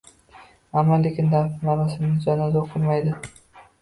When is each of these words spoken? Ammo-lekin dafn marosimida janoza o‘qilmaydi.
Ammo-lekin 0.81 1.29
dafn 1.33 1.67
marosimida 1.69 2.25
janoza 2.27 2.59
o‘qilmaydi. 2.67 3.15